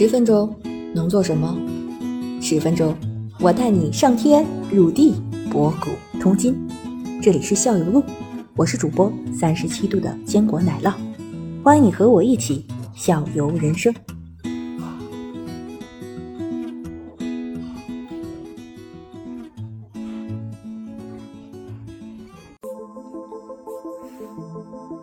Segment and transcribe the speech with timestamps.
[0.00, 0.50] 十分钟
[0.94, 1.54] 能做什么？
[2.40, 2.96] 十分钟，
[3.38, 5.22] 我带你上天入地，
[5.52, 6.56] 博古通今。
[7.20, 8.02] 这里是校友录，
[8.56, 10.94] 我是主播三十七度的坚果奶酪，
[11.62, 13.94] 欢迎你和我一起校游人生。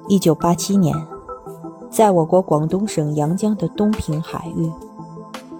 [0.09, 0.97] 一九八七年，
[1.91, 4.67] 在我国广东省阳江的东平海域，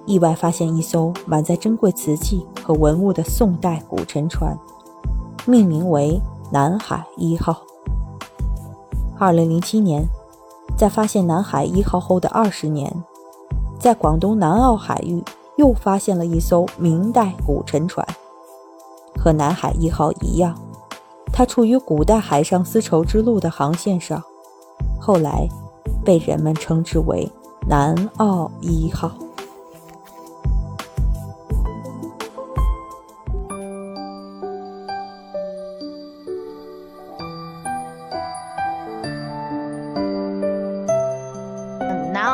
[0.07, 4.57] 意外发现一艘满载珍贵瓷器和文物的宋代古沉船，
[5.45, 7.57] 命名为“南海一号”。
[9.19, 10.07] 二零零七年，
[10.77, 13.03] 在发现“南海一号”后的二十年，
[13.77, 15.21] 在广东南澳海域
[15.57, 18.07] 又发现了一艘明代古沉船，
[19.19, 20.57] 和“南海一号”一样，
[21.33, 24.23] 它处于古代海上丝绸之路的航线上。
[25.01, 25.49] 后来，
[26.05, 27.29] 被人们称之为
[27.67, 29.11] “南澳一号”。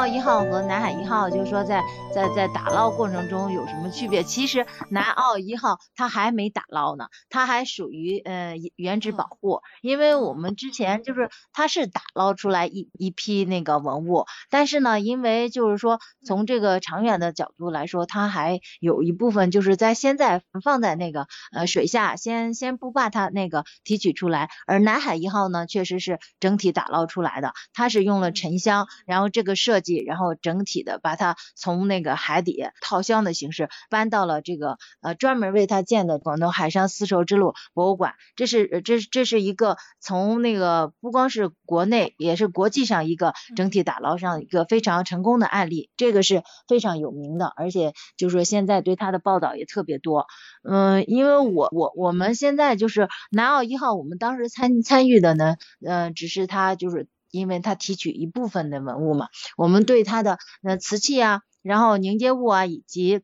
[0.08, 1.82] 一号和南海一号，就是说在
[2.14, 4.24] 在在打捞过程中有什么区别？
[4.24, 29.93] 其实南澳一号它还没打捞呢，它还属于呃原址保护，因为我们之前就是它是打捞出来一一批那个文物，但是呢，因为就是说从这个长远的角度来说，它还有一部分就是在现在放在那个呃水下，先先不把它那个提取出来，而南海一号呢，确实是整体打捞出来的，它是用了沉箱，然后这个设计。
[29.98, 50.28] 然后整体的把它从那个海底套箱的形式搬到了这个呃专门为它建的广东海上丝绸之路博物馆，这是这这是一个从那个不光是国内也是国际上一个整体打捞上一个非常成功的案例，这个是非常有名的，而且就是说现在对它的报道也特别多，
[50.64, 57.08] 嗯，因为我我我们现在就是南澳一号，我们当时参参与的呢，嗯，只是它就是。
[57.34, 59.28] 因为它提取一部分的文物嘛，
[59.58, 63.22] 我们对它的呃瓷器啊，然后凝结物啊，以及。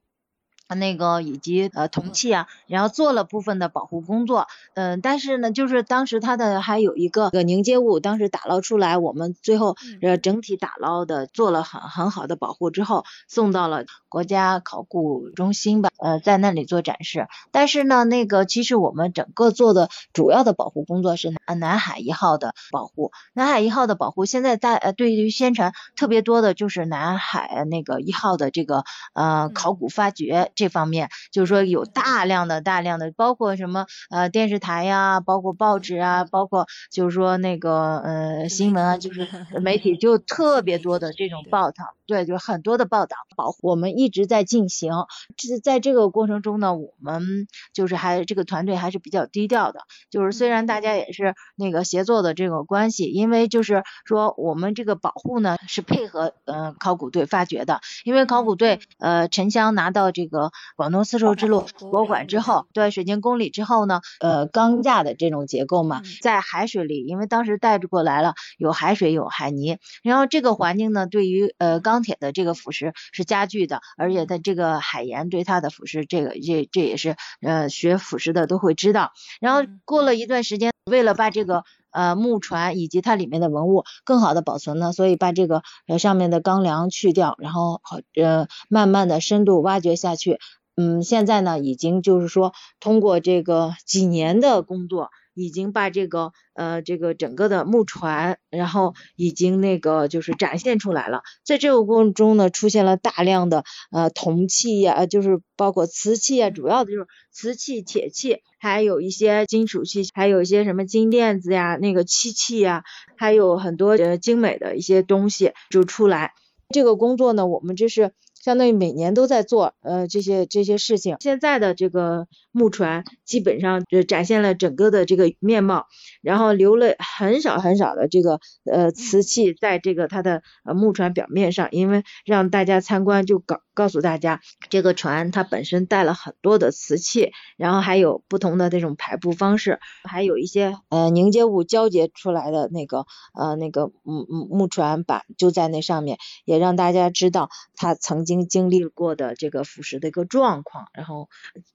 [0.76, 17.28] 那个以及呃铜器啊，然后做了部分的保护工作，嗯，但是呢，就是当时它的还有一个个凝结物，当时打捞出来，我们最后呃整体打捞的做了很很好的保护之后，送到了国家考古中心吧，呃，在那里做展示。
[17.52, 30.52] 但是呢，那个其实我们整个做的主要的保护工作是南南海一号的保护，南海一号的保护，现在在呃对于宣传特别多的就是南海那个一号的这个呃考古发掘。
[30.60, 39.26] 这方面就是说有大量的大量的，包括什么呃电视台呀，包括报纸啊，包括就是说那个呃新闻啊，就是
[39.64, 43.16] 媒体就特别多的这种报道，对，就很多的报道。
[43.38, 44.92] 保护我们一直在进行，
[45.38, 60.49] 这在这个过程中呢，我们就是还这个团队还是比较低调的，就是虽然大家也是那个协作的这个关系，因为就是说我们这个保护呢是配合呃考古队发掘的，因为考古队呃沉香拿到这个。
[60.76, 79.12] 广东丝绸之路博物馆之后，对水晶宫里之后呢，呃，钢架的这种结构嘛，在海水里，因为当时带着过来了，有海水有海泥，然后这个环境呢，对于呃钢铁的这个腐蚀是加剧的，而且它这个海盐对它的腐蚀，这个这这也是呃学腐蚀的都会知道。
[79.40, 90.40] 然后过了一段时间，为了把这个呃，木船以及它里面的文物更好的保存呢，所以把这个呃上面的钢梁去掉，然后好呃慢慢的深度挖掘下去，
[90.76, 95.10] 嗯，现在呢已经就是说通过这个几年的工作。
[95.34, 101.22] 已经把这个呃这个整个的木船，然后已经那个就是展现出来了。
[101.44, 112.84] 在这个过程中呢，出现了大量的呃铜器呀，就是包括瓷器啊，主要的就是瓷器、铁器，还有一些金属器，还有一些什么金链子呀、那个漆器呀，
[113.18, 116.34] 还有很多呃精美的一些东西就出来。
[116.74, 118.12] 这个工作呢，我们这是。
[118.42, 121.18] 相当于每年都在做呃这些这些事情。
[121.20, 125.86] 现在的这个木船基本上就展现了整个的这个面貌，
[126.22, 148.40] 然后留了很少很少的这个呃瓷器在这个它的呃木船表面上，因为让大家参观就告告诉大家这个船它本身带了很多的瓷器，然后还有不同的这种排布方式，还有一些呃凝结物交结出来的那个呃那个木木木船板就在那上面，也让大家知道它曾经。
[148.50, 151.28] 经历过的这个腐蚀的一个状况，然后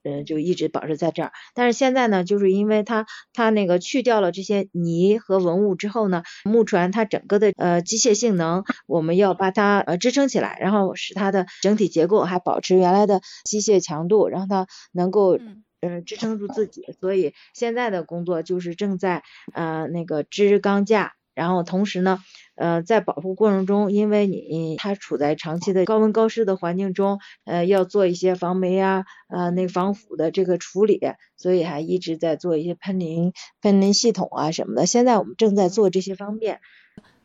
[0.03, 1.33] 呃就一直保持在这儿。
[1.55, 15.39] 但是现在呢，就是因为它它那个去掉了这些泥和文物之后呢，木船它整个的呃机械性能，我们要把它呃支撑起来，然后使它的整体结构还保持原来的机械强度，让它能够。
[15.87, 19.23] 嗯，支撑住自己，所以现在的工作就是正在
[19.53, 22.21] 呃那个支钢架，然后同时呢，
[22.55, 31.01] 呃在保护过程中，因为你它处在长期的高温高湿的环境中，呃要做一些防霉啊，呃那防腐的这个处理，
[31.37, 34.87] 所以还一直在做一些喷淋喷淋系统啊什么的。
[34.87, 36.61] 现在我们正在做这些方面。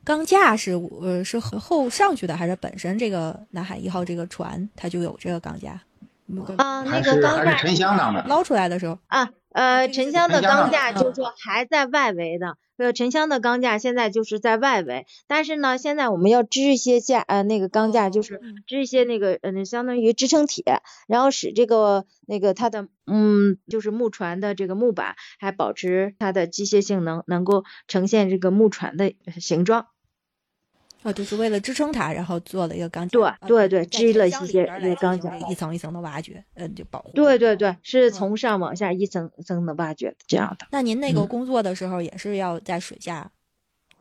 [0.05, 0.71] 钢架是
[1.01, 5.83] 呃是后上去的，还是本身这个南海一号这个船它就有这个钢架？
[6.57, 20.63] 啊，那个钢架沉箱的捞出来的时候啊，呃，沉箱的钢架就是说还在外围的，呃，沉箱的钢架现在就是在外围，但是呢，现在我们要支一些架，呃，那个钢架就是支一些那个，呃，相当于支撑铁，
[21.07, 29.87] 然后使这个那个它的，嗯，就是木船的这个木板还保持它的机械性能，能够呈现这个木船的形状。
[31.03, 33.37] 哦，就是为了支撑它，然后做了一个钢架。
[33.47, 37.11] 对对对，支了一些一些钢架，一层一层的挖掘，嗯，就保护。
[37.13, 40.67] 对对对，是从上往下一层一层的挖掘这样的。
[40.71, 43.31] 那您那个工作的时候也是要在水下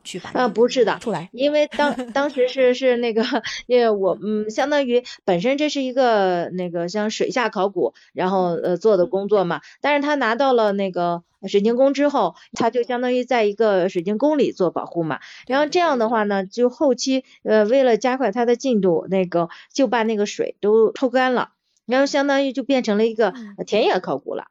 [0.03, 0.31] 去把？
[0.33, 3.23] 呃，不是的，出来，因为当当时是是那个，
[3.67, 11.23] 因为我嗯，相当于本身这是一个那个像水下考古，然后呃做的工作嘛，但是他拿到了那个。
[11.47, 15.21] 水晶宫之后，他就相当于在一个水晶宫里做保护嘛。
[15.47, 21.51] 然后这样的话呢，就后期呃为了加快它的进度，那个就把那个水都抽干了，
[21.85, 23.33] 然后相当于就变成了一个
[23.65, 24.47] 田野考古了，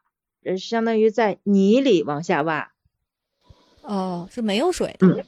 [0.46, 2.72] 呃相当于在泥里往下挖。
[3.82, 5.22] 哦，是没有水，嗯，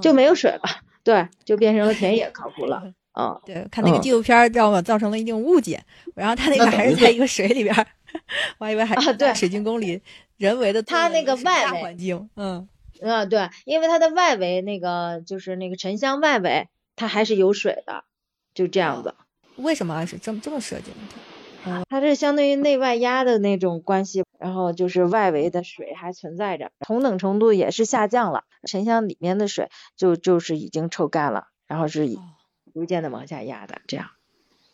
[0.00, 0.62] 就没有水了，
[1.04, 2.82] 对，就变成了田野 考古了。
[3.18, 5.82] 嗯，对，看那个纪录片让我造成了一定误解，
[6.14, 7.86] 然后他那个还是在一个水里边。
[8.58, 10.00] 我还以为还啊，对，水晶宫里
[10.36, 12.68] 人为的它那个外围环境，嗯，
[13.02, 18.04] 啊对，因为它的外围那个就是那个沉香外围，它还是有水的，
[18.54, 19.14] 就这样子。
[19.56, 20.96] 为什么是这么这么设计的？
[21.64, 32.08] 嗯，它是相当于内外压的那种关系，然后就是外围的水还存在着，同等程度也是下降了，沉箱里面的水就就是已经抽干了，然后是
[32.74, 34.06] 逐渐的往下压的这样。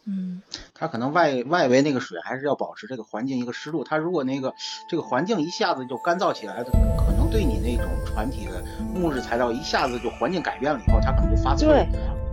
[0.07, 0.41] 嗯，
[0.73, 4.55] 它可能外外围那个水还是要保持这个环境一个湿度，它如果那个
[4.89, 8.65] 这个环境一下子就干燥起来，可能对你那种船体的
[8.95, 11.87] 木质材料一下子就环境改变了以后，它可能就发脆，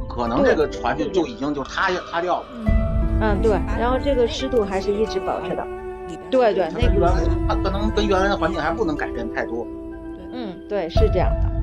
[0.08, 2.85] 可能这个船就就已经就塌塌掉了。
[3.21, 5.65] 嗯，对，然后这个湿度还是一直保持的。
[6.29, 7.13] 对对，那个
[7.47, 9.65] 它可能跟原来的环境还不能改变太多。
[10.31, 11.55] 嗯，对，是这样的。